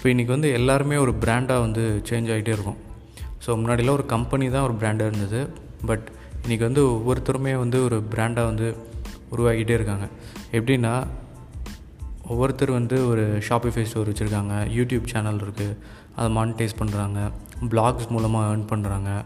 [0.00, 2.76] இப்போ இன்றைக்கி வந்து எல்லாருமே ஒரு பிராண்டாக வந்து சேஞ்ச் ஆகிட்டே இருக்கும்.
[3.46, 5.50] ஸோ முன்னாடிலாம் ஒரு கம்பெனி தான் ஒரு பிராண்டாக இருந்தது.
[5.86, 6.10] பட்
[6.46, 8.76] இன்றைக்கி வந்து ஒவ்வொருத்தருமே வந்து ஒரு பிராண்டாக வந்து
[9.36, 10.08] உருவாக்கிட்டே இருக்காங்க.
[10.52, 11.06] எப்படின்னா
[12.28, 15.76] ஒவ்வொருத்தர் வந்து ஒரு ஷாப்பிஃபை ஸ்டோர் வச்சுருக்காங்க யூடியூப் சேனல் இருக்குது
[16.16, 17.30] அதை மானிட்டைஸ் பண்ணுறாங்க
[17.70, 19.24] பிளாக்ஸ் மூலமாக ஏர்ன் பண்ணுறாங்க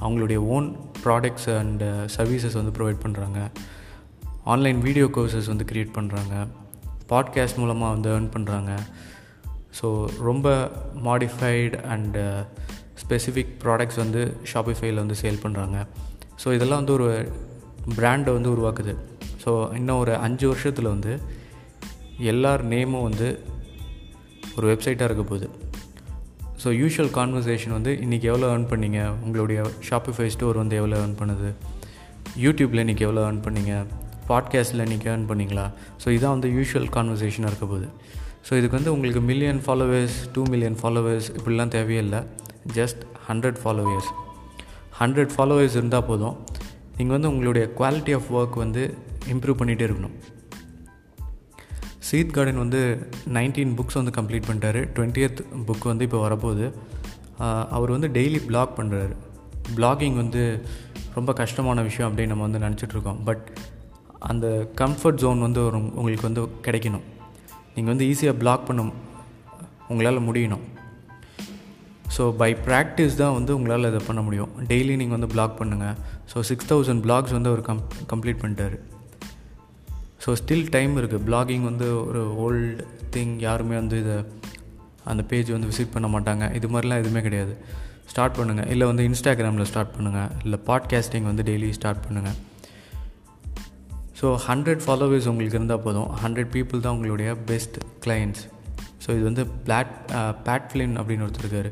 [0.00, 1.82] அவங்களுடைய ஓன் ப்ராடக்ட்ஸ் அண்ட்
[2.16, 3.50] சர்வீசஸ் வந்து ப்ரொவைட் பண்ணுறாங்க
[4.44, 6.46] ஆன்லைன் வீடியோ கோர்சஸ் வந்து க்ரியேட் பண்ணுறாங்க
[7.08, 8.72] பாட்காஸ்ட் மூலமாக வந்து ஏர்ன் பண்ணுறாங்க
[9.78, 9.88] ஸோ
[10.28, 10.46] ரொம்ப
[11.08, 12.22] மாடிஃபைடு அண்டு
[13.02, 14.22] ஸ்பெசிஃபிக் ப்ராடக்ட்ஸ் வந்து
[14.52, 15.76] ஷாப்பிஃபைல வந்து சேல் பண்ணுறாங்க
[16.42, 17.08] ஸோ இதெல்லாம் வந்து ஒரு
[17.98, 18.94] பிராண்டை வந்து உருவாக்குது.
[19.44, 21.12] ஸோ இன்னும் ஒரு அஞ்சு வருஷத்தில் வந்து
[22.32, 23.28] எல்லார் நேமும் வந்து
[24.56, 25.48] ஒரு வெப்சைட்டாக இருக்க போகுது.
[26.62, 29.00] ஸோ யூஷுவல் கான்வர்சேஷன் வந்து இன்றைக்கி எவ்வளோ ஏர்ன் பண்ணீங்க?
[29.24, 31.50] உங்களுடைய ஷாப்பிஃபை ஸ்டோர் வந்து எவ்வளோ ஏர்ன் பண்ணுது?
[32.44, 33.74] யூடியூப்பில் இன்றைக்கி எவ்வளோ ஏர்ன் பண்ணீங்க?
[34.28, 35.64] பாட்காஸ்ட்டில் இன்றைக்கி ஏர்ன் பண்ணிங்களா?
[36.02, 37.88] ஸோ இதான் வந்து யூஷுவல் கான்வர்சேஷனாக இருக்க போகுது.
[38.46, 42.20] ஸோ இதுக்கு வந்து உங்களுக்கு million followers two million followers இப்படிலாம் தேவையே இல்லை
[42.78, 44.10] just hundred followers
[45.00, 46.36] hundred followers இருந்தால் போதும்.
[46.96, 48.82] நீங்கள் வந்து உங்களுடைய குவாலிட்டி ஆஃப் ஒர்க் வந்து
[49.32, 50.16] இம்ப்ரூவ் பண்ணிகிட்டே இருக்கணும்.
[52.08, 52.80] சீத் கார்டன் வந்து
[53.36, 54.82] நைன்டீன் புக்ஸ் வந்து கம்ப்ளீட் பண்ணிட்டாரு.
[54.96, 56.66] டுவெண்ட்டியத் புக் வந்து இப்போ வரப்போகுது.
[57.76, 59.14] அவர் வந்து டெய்லி பிளாக் பண்ணுறாரு
[59.76, 60.42] பிளாகிங் வந்து
[61.14, 63.44] ரொம்ப கஷ்டமான விஷயம் அப்படின்னு நம்ம வந்து நினச்சிட்ருக்கோம் பட்
[64.30, 64.46] அந்த
[64.80, 67.04] கம்ஃபர்ட் ஜோன் வந்து ஒரு உங்களுக்கு வந்து கிடைக்கணும்.
[67.74, 68.82] நீங்கள் வந்து ஈஸியாக பிளாக் பண்ண
[69.88, 70.64] உங்களால் முடியணும்.
[72.16, 74.50] ஸோ பை ப்ராக்டிஸ் தான் வந்து உங்களால் இதை பண்ண முடியும்.
[74.70, 75.96] டெய்லி நீங்கள் வந்து பிளாக் பண்ணுங்கள்
[76.32, 78.78] ஸோ சிக்ஸ் தௌசண்ட் பிளாக்ஸ் வந்து அவர் கம் கம்ப்ளீட் பண்ணிட்டாரு.
[80.24, 82.86] ஸோ ஸ்டில் டைம் இருக்குது பிளாகிங் வந்து ஒரு ஓல்டு
[83.16, 84.16] திங் யாருமே வந்து இதை
[85.04, 86.54] அந்த பேஜ் வந்து விசிட் பண்ண மாட்டாங்க.
[86.54, 87.54] இது மாதிரிலாம் எதுவுமே கிடையாது.
[88.12, 92.36] ஸ்டார்ட் பண்ணுங்கள் இல்லை வந்து இன்ஸ்டாகிராமில் ஸ்டார்ட் பண்ணுங்கள் இல்லை பாட்காஸ்டிங் வந்து டெய்லி ஸ்டார்ட் பண்ணுங்கள்
[94.18, 96.10] ஸோ ஹண்ட்ரட் ஃபாலோவர்ஸ் உங்களுக்கு இருந்தால் போதும்.
[96.22, 98.44] ஹண்ட்ரட் பீப்புள் தான் உங்களுடைய பெஸ்ட் கிளைண்ட்ஸ்
[99.04, 99.92] ஸோ இது வந்து பிளாட்
[100.46, 101.68] பேட்ஃபிலின் uh, அப்படின்னு ஒருத்தர் இருக்கார்.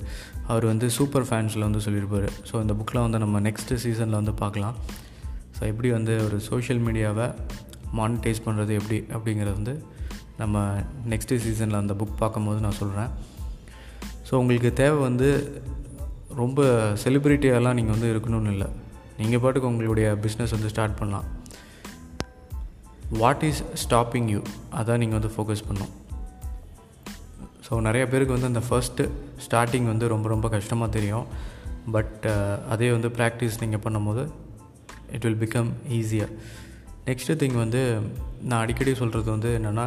[0.50, 2.26] அவர் வந்து சூப்பர் ஃபேன்ஸில் வந்து சொல்லியிருப்பார்.
[2.48, 4.76] ஸோ இந்த புக்கில் வந்து நம்ம நெக்ஸ்ட்டு சீசனில் வந்து பார்க்கலாம்.
[5.56, 7.26] ஸோ எப்படி வந்து ஒரு சோஷியல் மீடியாவை
[8.00, 9.74] மானிட்டைஸ் பண்ணுறது எப்படி அப்படிங்கிறது வந்து
[10.42, 10.62] நம்ம
[11.12, 13.10] நெக்ஸ்ட்டு சீசனில் அந்த புக் பார்க்கும்போது நான் சொல்கிறேன்
[14.28, 15.28] ஸோ உங்களுக்கு தேவை வந்து
[16.42, 16.60] ரொம்ப
[17.04, 18.68] செலிப்ரிட்டியெல்லாம் நீங்கள் வந்து இருக்கணும்னு இல்லை.
[19.20, 21.26] நீங்கள் பாட்டுக்கு உங்களுடைய பிஸ்னஸ் வந்து ஸ்டார்ட் பண்ணலாம்.
[23.10, 24.40] வாட் இஸ் ஸ்டாப்பிங் யூ
[24.74, 25.92] அதான் நீங்கள் வந்து ஃபோக்கஸ் பண்ணும்
[27.68, 29.04] ஸோ நிறைய பேருக்கு வந்து அந்த ஃபஸ்ட்டு
[29.46, 31.26] ஸ்டார்டிங் வந்து ரொம்ப ரொம்ப கஷ்டமாக தெரியும்.
[31.92, 34.22] பட் uh, அதே வந்து ப்ராக்டிஸ் நீங்கள் பண்ணும்போது
[35.12, 36.32] it will become easier
[37.06, 38.00] next thing வந்து
[38.42, 39.86] நான் அடிக்கடி சொல்கிறது வந்து என்னென்னா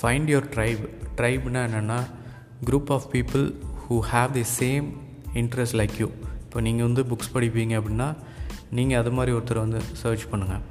[0.00, 0.82] ஃபைண்ட் யுவர் ட்ரைப்
[1.16, 1.98] ட்ரைப்னா என்னென்னா
[2.64, 3.44] group of people
[3.84, 4.86] who have the same
[5.34, 6.08] interest like you
[6.44, 8.16] இப்போ நீங்கள் வந்து புக்ஸ் படிப்பீங்க அப்படின்னா
[8.70, 10.62] நீங்கள் அது மாதிரி ஒருத்தர் வந்து சர்ச் பண்ணுங்கள்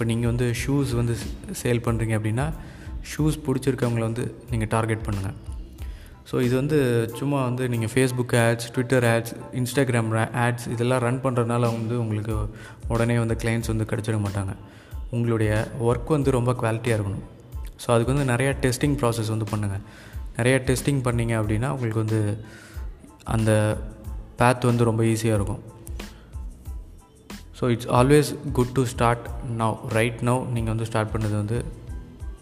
[0.00, 1.14] இப்போ நீங்கள் வந்து ஷூஸ் வந்து
[1.60, 2.44] சேல் பண்ணுறீங்க அப்படின்னா
[3.10, 5.34] ஷூஸ் பிடிச்சிருக்கவங்கள வந்து நீங்கள் டார்கெட் பண்ணுங்கள்
[6.30, 6.78] ஸோ இது வந்து
[7.18, 10.08] சும்மா வந்து நீங்கள் Facebook ads Twitter ads Instagram
[10.44, 12.36] ads இதெல்லாம் ரன் பண்ணுறதுனால வந்து உங்களுக்கு
[12.88, 14.54] உடனே வந்து கிளைண்ட்ஸ் வந்து கிடச்சிட மாட்டாங்க.
[15.10, 15.52] உங்களுடைய
[15.88, 17.26] ஒர்க் வந்து ரொம்ப குவாலிட்டியாக இருக்கணும்.
[17.82, 19.84] ஸோ அதுக்கு வந்து நிறையா டெஸ்டிங் ப்ராசஸ் வந்து பண்ணுங்கள்
[20.38, 22.20] நிறையா டெஸ்டிங் பண்ணிங்க அப்படின்னா உங்களுக்கு வந்து
[23.36, 23.50] அந்த
[24.40, 25.62] பேத் வந்து ரொம்ப ஈஸியாக இருக்கும்.
[27.60, 28.28] So it's always
[28.58, 29.24] good to start
[29.62, 31.58] now right now நீங்கள் வந்து ஸ்டார்ட் பண்ணது வந்து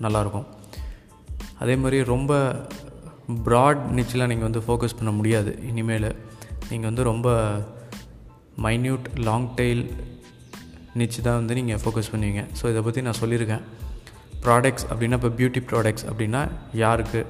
[0.05, 0.47] நல்லாயிருக்கும்
[1.63, 2.33] அதே மாதிரி ரொம்ப
[3.47, 6.07] ப்ராட் நிச்சலாம் நீங்கள் வந்து ஃபோக்கஸ் பண்ண முடியாது இனிமேல்.
[6.71, 7.29] நீங்கள் வந்து ரொம்ப
[8.67, 9.83] மைன்யூட் லாங் டெய்ல்
[11.01, 12.43] நிச்சு தான் வந்து நீங்கள் ஃபோக்கஸ் பண்ணுவீங்க.
[12.59, 13.65] ஸோ இதை பற்றி நான் சொல்லியிருக்கேன்.
[14.45, 16.43] ப்ராடக்ட்ஸ் அப்படின்னா இப்போ பியூட்டி ப்ராடக்ட்ஸ் அப்படின்னா
[16.83, 17.21] யாருக்கு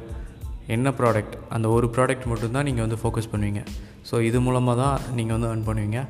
[0.76, 3.62] என்ன ப்ராடக்ட் அந்த ஒரு ப்ராடக்ட் மட்டும்தான் நீங்கள் வந்து ஃபோக்கஸ் பண்ணுவீங்க.
[4.10, 6.00] ஸோ இது மூலமாக தான் நீங்கள் வந்து ஏர்ன் பண்ணுவீங்க.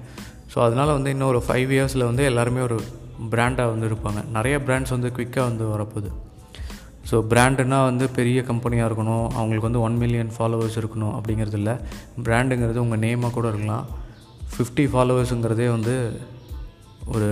[0.59, 2.77] ஸோ அதனால் வந்து இன்னும் ஒரு ஃபைவ் இயர்ஸில் வந்து எல்லாருமே ஒரு
[3.33, 4.21] பிராண்டாக வந்து இருப்பாங்க.
[4.37, 6.09] நிறைய பிராண்ட்ஸ் வந்து குயிக்காக வந்து வரப்போகுது.
[7.09, 9.27] ஸோ பிராண்டுனால் வந்து பெரிய கம்பெனியாக இருக்கணும்.
[9.39, 11.75] அவங்களுக்கு வந்து ஒன் மில்லியன் ஃபாலோவர்ஸ் இருக்கணும் அப்படிங்கிறது இல்லை.
[12.27, 13.87] பிராண்டுங்கிறது உங்கள் நேமாக கூட இருக்கலாம்.
[14.55, 15.95] ஃபிஃப்டி ஃபாலோவர்ஸுங்கிறதே வந்து
[17.15, 17.29] ஒரு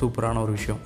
[0.00, 0.82] சூப்பரான ஒரு விஷயம்.